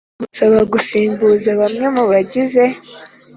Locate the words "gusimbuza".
0.71-1.49